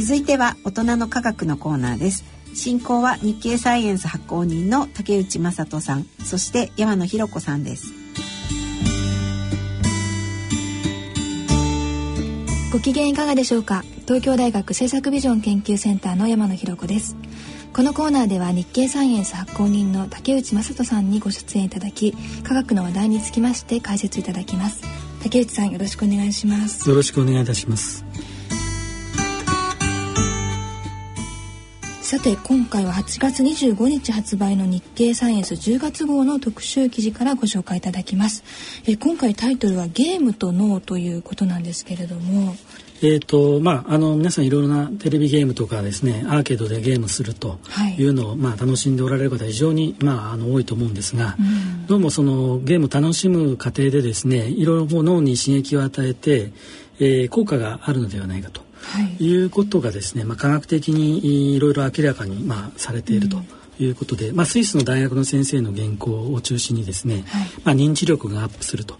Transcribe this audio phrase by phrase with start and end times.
[0.00, 2.24] 続いては大人の科学のコーナーです。
[2.54, 6.06] 進行は日経サイエンス発行人の竹内正人さん。
[6.24, 7.92] そして山野博子さんです。
[12.72, 13.84] ご機嫌いかがでしょうか？
[14.06, 17.14] 東京大学政策ビジョン研究センターの山野博子です。
[17.74, 24.80] このコーナーでは日経サイエンス発行人の竹内正人さんにご出演いただき科学の話題につきまして解説いただきます。
[25.22, 26.88] 竹内さんよろしくお願いします。
[26.88, 28.06] よろしくお願いいたします
[32.10, 38.42] さて今回は8月25日発売の日経サイエンス10月号の特集記事からご紹介いただきます。
[38.84, 42.56] え今回タイトルはゲームと脳ということなんですけれども。
[43.00, 47.60] えーとまあ、あの皆さんいろいろなテレビゲームとかですねアーケードでゲームすると
[47.96, 48.02] い。
[48.02, 56.50] うのを、はい、まあ、楽しんでおられる方非常に、まあ、あの多いと思うんですが、うん、どうもそのゲームを楽しむ過程でですねいろいろ脳に刺激を与えて、
[56.98, 58.66] えー、効果があるのではないかと、は
[59.18, 63.38] い、いうことがですね、まあ、科学的にいろいろ明らかに、まあ、されていると。
[63.38, 63.46] うん
[63.84, 68.98] いうことで、まあ、スイスの大学の先生の原稿を中心にですね、はい、まあ、認知力がアップすると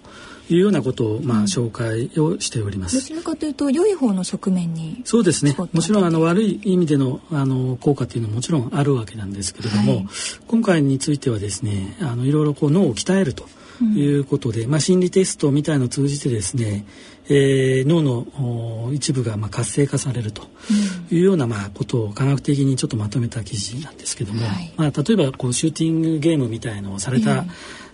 [0.49, 2.97] いうようなことをまあ紹介をしております。
[2.97, 5.55] どちらかというと良い方の側面にそうですね。
[5.57, 10.07] もちろんあの悪い意味でのあの効果っていうのはもちろんあるわけなんですけれども、はい、
[10.49, 13.47] 今回についてはですね、あのいろいろこう脳を鍛えると。
[13.85, 16.85] いうことで、うん、まあ、心理テストみたいのを通じてですね、
[17.29, 20.43] えー、脳の一部がまあ活性化されると
[21.11, 27.45] いうようなまあことを科学的にちょっとまとめた記事なんですけども、はい、まあ、例えばこうシューティングゲームみたいのをされた、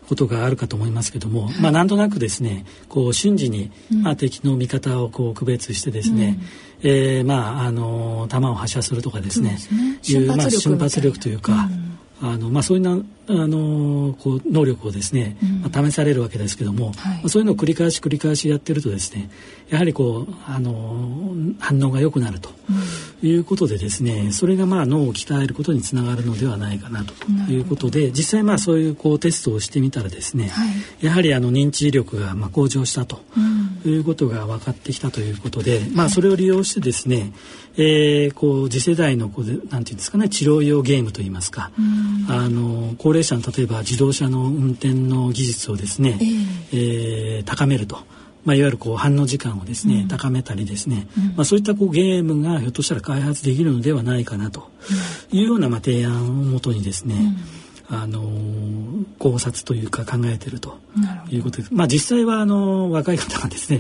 [0.09, 3.71] ことがあるかと思いますけども、まあなんとなくですねこう瞬時に、
[4.03, 6.39] まあ、敵の味方をこう区別してですね、
[6.83, 19.31] うん、えー、まああの弾を発射するとかですね、ね、いうまあ瞬発力というか、うん、あのまあそういうなあのこう能力をですね、まあ、試されるわけですけども、はい、そういうのを繰り返し繰り返しやってるとですね
[19.69, 22.51] やはりこうあの反応が良くなると
[23.23, 27.15] いうことでですね、それがまあ脳を鍛えることにつながるのではないかなと
[27.51, 33.21] いうことで実際まあそういうこうテストをしてみたらですね、はい、やはりあの認知力がまあ向上したと
[33.89, 37.33] いうことが分かってきたということで、まあそれを利用してですね、
[37.77, 41.71] えー、こう次世代のこうなんていうんですかね治療用ゲームといいますか、
[42.29, 47.99] あの高齢者の例えば自動車の運転の技術をですね、えー、えー、高めると。
[48.47, 54.71] まあ、いわゆるこう反応時間をですね、うん、高めたりですね、うん、まあ、そういったこうゲームがひょっとしたら開発できるのではないかなと
[55.33, 57.17] いうようなまあ提案をもとにですね、
[57.89, 58.21] あの
[59.19, 60.79] 考察というか考えていると
[61.31, 61.73] いうことです。
[61.73, 63.79] まあ実際はあの若い方がですね、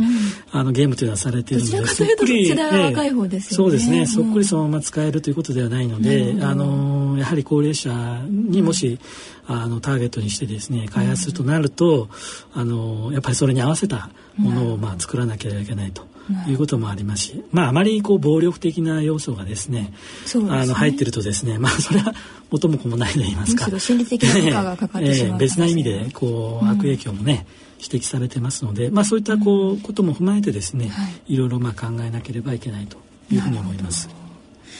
[0.52, 7.90] うん、あのゲームというのはされているので、そっくり、ね、そうですね、そっくりそのまま使えるということではないので、うん、あのやはり高齢者
[8.28, 9.00] にもし、
[9.48, 12.08] うん、あのターゲットにしてですね開発するとなると、
[12.54, 16.06] あのやっぱりそれに合わせたものをまあ作らなければいけないと。
[16.48, 19.92] いうこともありますし、まああまりこう暴力的な要素がですね、
[20.24, 20.50] すね。
[20.50, 22.12] あの入ってるとですね、まあそれは
[22.50, 27.46] 元も子もないと言いますか、心理的な負荷がかかってしまう、えー、別な意味でこう悪影響もね、
[27.78, 32.98] 指摘されてますので、まあそういったこうことも踏まえてですね、はい、いろいろまあ考えなければいけないと
[33.30, 34.25] いうふうに思います。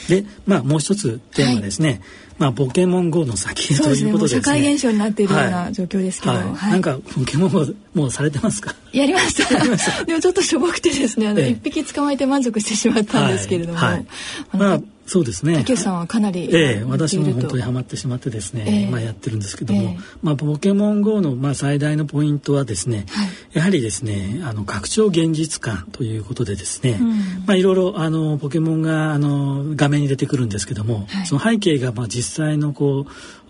[0.09, 1.89] で、まあもう一つテーマですね。
[1.89, 1.99] はい、
[2.39, 4.41] まあポケモン GO の先ということですね。
[4.41, 6.47] 社会現象になっているような状況ですけど、はい。
[6.53, 8.75] はい、なんかポケモン GO もうされてますか？
[8.93, 9.53] やりました。
[10.05, 15.55] でもちょっとしょぼくてですね、あの一、匹捕まえて満足してしまったんですけれども、まあそうですね。
[15.59, 27.09] 竹内さんはかなり、ええ、私も本当にハマってしまってですね、ええ、まあやってるんですけども、ええ、まあポケモン GO のまあ最大のポイントはですね、はい、やはりですね、あの拡張現実感ということでですね、うん、
[27.45, 33.46] まあいろいろあのポケモンがあの画面に出てくるんですけども、はい、その背景がまあ実際のこう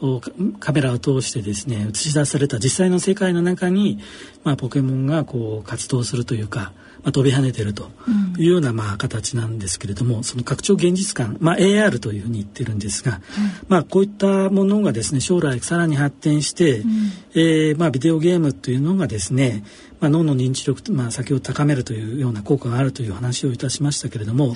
[0.60, 4.00] カメラを通してですね映し出された実際の世界の中に
[4.44, 6.74] まあポケモンがこう活動するというか。
[7.04, 7.90] まあ、飛び跳ねてると
[8.38, 13.22] いうようなまあ形なんですけれども、その拡張現実感、まあ、AR というふうに言ってるんですが、
[13.70, 16.90] まあ、こういったものがですね将来さらに発展して、うん、
[17.34, 19.64] えー、まあ、ビデオゲームというのがですね、
[20.00, 24.54] まあ、脳の認知力、まあ、先ほど高めるというような効果があるという話をいたしましたけれども、は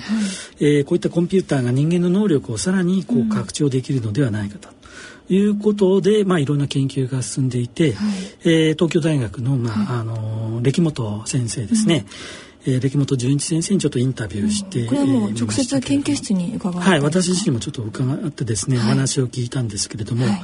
[0.60, 4.68] えー、こういったコンピューターが人間の能力をさらにこう拡張できるのではないかと。
[5.28, 8.12] いうことで、まあ、いろんな研究が進んでいて、はい、
[8.44, 12.04] えー、東京大学の,、まあ、あの歴本先生ですね、
[12.66, 20.42] うん、えー、歴本純一先生にちょっとインタビューして、うん、これはもう直接研究室に伺はい私自身もちょっと伺ってですね、はい、お話を聞いたんですけれども、はい、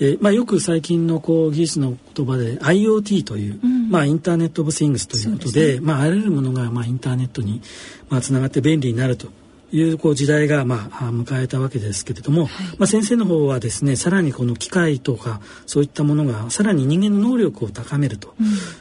[0.00, 7.62] えー、まあ、よく最近のこう技術の言葉で IoT という、うん、まあ、インターネット・オブ・シングスということで、ね、まあ、あらゆるものがまあインターネットに
[8.08, 9.28] まあつながって便利になると
[9.72, 18.34] いうこう時代がまあ迎えたわけですけれども、はい、まあ、先生の方はですねさらにこの機械とかそういったものがさらに人間の能力を高めると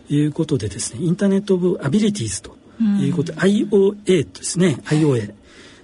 [0.10, 2.56] いうことでですね、うん、インターネット・オブ・アビリティーズと
[3.02, 5.36] いうことで、うん、IOA ですね IOA、え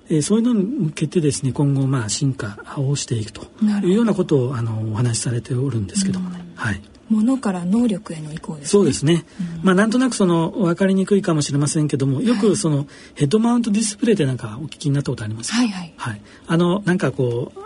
[0.09, 3.47] えー、そういうのに向けてですね今後まあ進化をしていくと
[3.83, 6.29] いうようなことをあのお話しされておるんですけども。
[6.29, 6.45] ね。
[6.55, 6.81] はい。
[7.11, 8.67] ものから能力への移行ですね。
[8.69, 9.25] そうですね。
[9.59, 15.57] うん、まあなんとなくその分かりにくいかもしれませんけども、よくそのヘッドマウントディスプレイでなんかお聞きになったことありますか。
[15.57, 15.93] はいはい。
[15.97, 16.21] はい。
[16.47, 17.59] あのなんかこう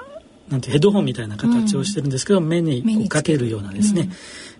[0.49, 4.11] なんてヘッドホンみたいな形をしてるんですけど、うん、目にこうかけるようなですね、うん、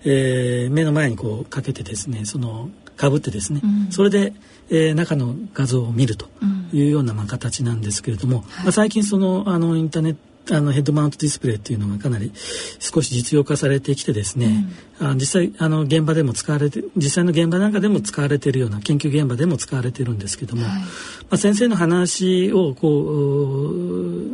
[0.05, 4.33] えー、目の前にこうかけてですねそのかぶってですね、うん、それで、
[4.69, 6.27] えー、中の画像を見ると
[6.73, 12.31] いうようなまあ形なんですけれども、まあ、最近そのあのインターネットあのヘッドマウントディスプレイっていうのがかなり
[12.79, 14.67] 少し実用化されてきてですね、
[14.99, 20.85] うん、あ実際あの現場でも使われて実際の現場なんかでも使われているような研究現場でも使われているんですけども、はい、ま
[21.31, 23.69] あ、先生の話をこ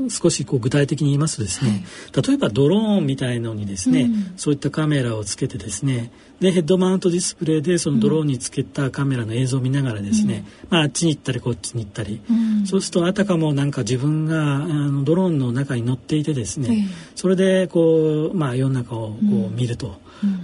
[0.08, 6.12] う少しこう具体的に言いますとですね、はい、例えばドローンみたいのにですね、うん、そういったカメラをつけてですね
[6.42, 20.00] でヘッドマウントディスプレイでそのドローンにつけたカメラの映像を見ながらですね、うん、まあ、あっちに行ったりこっちに行ったり、うん、そうするとあたかもなんか自分があのドローンの中に乗っていてですね、それでこう、まあ、世の中をこう見ると。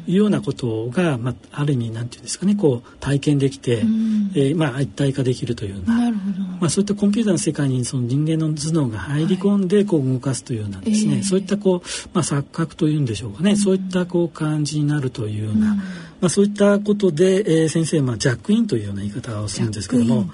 [0.07, 6.11] いうようなことが、まあ、ある意味なんていうんですかねこう体験できて、うん、えー、まあ、一体化できるというような。
[6.59, 15.83] まあ、そういったコンピューターの世界にその人間の頭脳が入り込んでこう動かすというようなですね、はい、そういったこう、まあ、錯覚というんでしょうかね、うん、そういったこう感じになるというような、うん、ま
[16.21, 20.27] あ、そういったことで、えー、先生、まあ、ジャックインというような言い方をするんですけども、はい、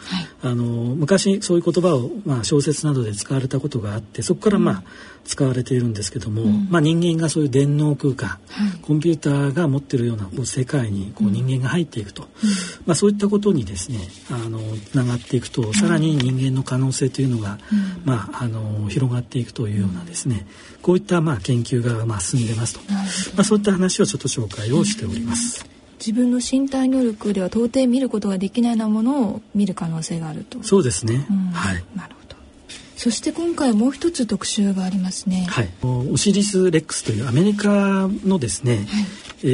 [0.43, 4.83] あの昔そういう言葉を、まあ、小説などで使われたことがあってそこからまあ、
[5.25, 8.39] 使われているんですけども、うん、まあ、人間がそういう電脳空間、はい、
[8.81, 12.29] コンピューターが持っているようなこう世界にこう人間が入っていくと、うん、
[12.85, 13.99] まあ、そういったことにですね
[14.29, 17.57] あのつながっていくとさらに人間の可能性というのが、
[18.05, 20.45] まあ、あの広がっていくというようなですね
[20.81, 22.93] こういったまあ研究がまあ進んでますと、
[23.35, 25.73] まあ、そういった話をちょっと紹介をしております。
[26.05, 30.61] 自分の身体能力では到底見ることができないようなものを見る可能性があると。
[30.61, 31.25] そうですね。
[31.29, 31.83] うん、はい。
[31.95, 32.32] なるほど。
[33.03, 35.45] そして今回もう一つ特集がありますね。
[35.49, 35.69] はい。
[35.83, 38.85] オシリス・レックスというアメリカのですね、はい、
[39.43, 39.47] え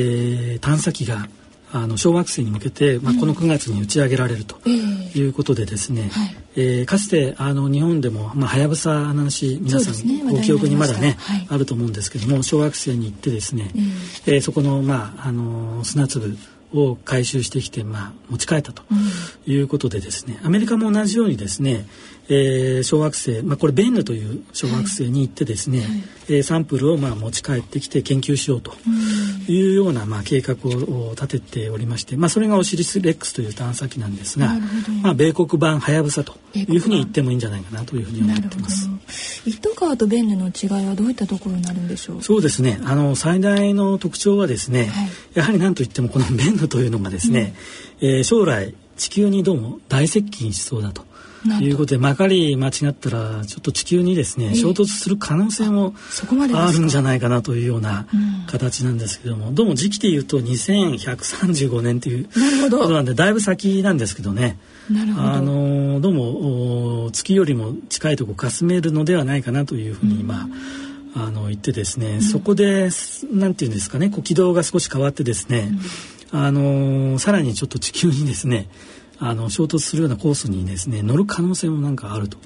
[0.57, 1.28] ー、探査機が
[1.72, 6.12] あの小惑星に向けて、まあ、この9月に打ち上げられるということでですね、
[6.56, 13.81] うん、えー、かつてあの日本でもはやぶさの話皆さん、ね、ご記憶にまだね、はい、あると思うんですけども小惑星に行ってですね、うん、
[14.31, 16.38] えー、そこの,、まあ、あの砂粒
[16.74, 18.83] を回収してきて、まあ、持ち帰ったと
[19.48, 21.88] いうことでですね、アメリカも同じようにですね、
[22.30, 25.88] えー、小惑星、まあ、これベンヌという小惑星に行ってですね、はい、
[26.29, 28.73] えー、サンプルをまあ持ち帰ってきて研究しようと
[29.47, 34.53] いうようなまあ計画を立てておりまして、まあ、それがオシリス・レックスという探査機なんですが、
[35.01, 38.89] まあ、米国版はやぶさというふうに言ってもいいんじゃないかなというふうに思ってます。
[39.45, 42.21] 糸川とベンヌの違いはどういったところになるんでしょう？
[42.21, 42.79] そうですね。
[42.83, 47.55] あの最大の特徴はですね、はい、やはり何といってもこのベンヌというのがですね、
[48.01, 51.05] うん、えー、将来地球にどうも大接近しそうだと
[51.62, 55.94] いうことでまかり間違ったらちょっと地球にですね、衝突する可能性も
[56.53, 58.07] あるんじゃないかなというような
[58.47, 62.30] 形なんですけども、どうも時期で言うと2135年という
[62.69, 64.57] ことなんでだいぶ先なんですけどね。
[65.18, 70.47] あのどうも月よりも近いとこかすめるのではないかなというふうに今、
[71.15, 72.89] うん、あの言ってですね、うん、そこで
[73.31, 75.71] なんていうんですかねこう軌道が少し変わってですね、
[76.33, 78.68] うん、あのさらにちょっと地球にですね
[79.21, 82.38] あの衝突するようなコースにですね乗る可能性もなんかあると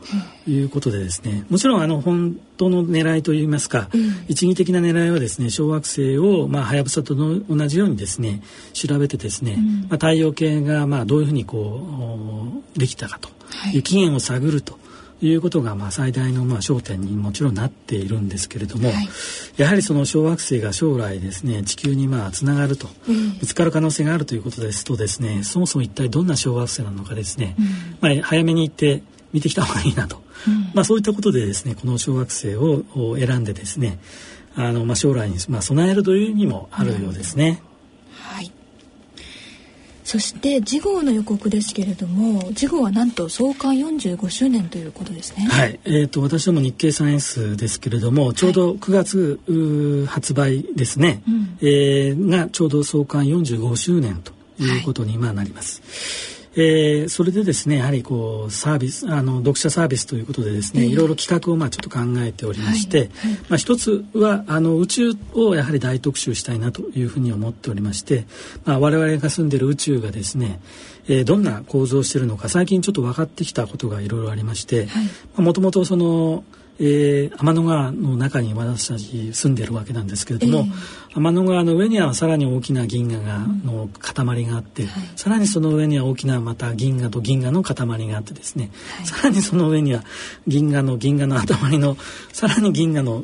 [0.47, 8.41] いうことでですねもちろんあの本当の狙いといいますか、うん、一義的な狙いはですね小惑星をまあはやぶさとの同じようにですね
[8.73, 13.29] 調べてですね、うん、まあ、太陽系がまあどういうふうにこうできたかと
[13.73, 14.79] いう起源を探ると
[15.25, 19.07] いうことがまあ最大のまあ焦点にもちろんなっているんですけれども、はい、
[19.57, 27.65] やはりその小惑星が将来ですね地球にまあつながると、うん、ぶつかる可能性があるということですとですねそもそも一体どんな小惑星なのかですね、うん、
[28.01, 33.99] まあ、早めに行って見てきた方がいいなと、うん、まあ、そういったことでですねこの小惑星を選んでですね
[34.55, 37.61] あの、まあ、将来にまあ備えるという意味もあるようですね。
[40.03, 45.45] そして次号の予告ですけれども次号はなんと創刊45周年ということですね。
[45.45, 45.79] はい。
[45.85, 54.33] えーと、私ども日経サイエンスですけれどもちょうど9月、はい、発売ですね、うん、えー、がちょうど創刊45周年と
[54.63, 68.25] いうことに今なります、はいえー、それでですねやはりこうサービスあの読者サービスということでですね、いろいろ企画をまあちょっと考えておりまして、はいはい、まあ、一つはあの宇宙をやはり大特集したいなというふうに思っておりまして、
[68.65, 70.59] まあ、我々が住んでる宇宙がですね、
[71.07, 74.87] えー、どんな構造をしているのか最近ちょっと分かってきたことがいろいろありまして
[75.35, 76.43] もともとその
[76.79, 87.75] えー、天の川の中に私たち住んでるわけなんですけれども、えー、天の川の上にはさらに大きな銀河が、の塊があって、はい、さらにその上には大きなまた銀河と銀河の塊
[88.07, 90.03] があってですね、はい、さらにその上には
[90.47, 91.97] 銀河の銀河の塊の
[92.31, 93.23] さらに銀河の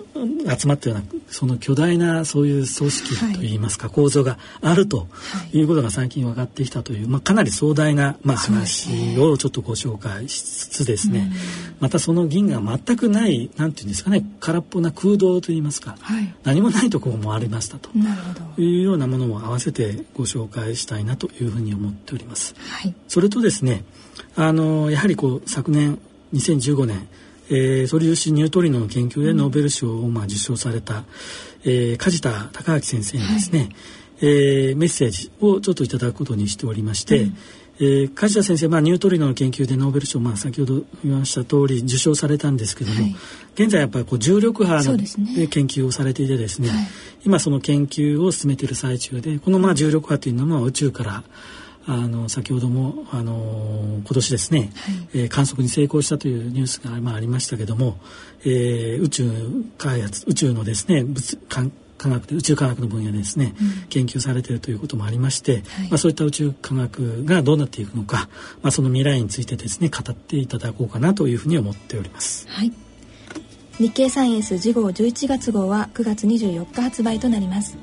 [0.58, 3.50] 集まったようなその巨大なそういう組織とい。
[3.56, 5.08] いますか、はい、構造があると
[5.54, 5.62] い。
[5.62, 11.32] うことが最近分かってきたという、まあ、かなり壮大な、まあ、話をちょっとご紹介しつつですね、
[11.80, 17.90] またその銀河全くないなんていうんですかね空っぽな空洞といいますか、はい、何もないところもありましたと
[18.58, 22.56] いうようなものも合わせてご紹介したいなというふうに思っております。
[22.58, 23.84] はい、それとですね
[24.36, 26.00] あのやはりこう昨年
[26.34, 27.08] 2015年
[27.52, 31.04] えー、素粒子ニュートリノの研究でノーベル賞をまあ受賞された、
[31.64, 33.70] えー、梶田隆明先生にですね、はい、
[34.22, 37.38] えー、メッセージをちょっといただくことにしておりまして、うん、
[37.82, 43.16] えー、梶田先生、まあ、ニュートリノの研究でノーベル賞、まあ、先ほど言いました通り受賞されたんですけども、はい、
[43.54, 46.78] 現在やっぱりこう重力波の、ね、研究をされていてですね、はい、
[47.26, 51.24] 今その研究を進めている最中でこのまあ重力波というのは宇宙から
[51.88, 54.70] あの先ほどもあの今年ですね、はい、
[55.22, 57.98] えー、観測に成功したというニュースが、まあ、ありましたけども、
[58.42, 59.32] えー、宇宙
[59.78, 61.40] 開発宇宙のですね物
[62.00, 68.30] 科学で宇宙科学の分野でですね、うん、研究されているということもありまして、はい、まあ、そういった宇宙科学がどうなっていくのか、
[68.64, 72.48] まあ、その未来についてですね語っていただこうかなというふうに思っております。
[72.50, 72.72] はい。
[73.80, 77.78] 日経サイエンス次号11月号は9月24日発売となります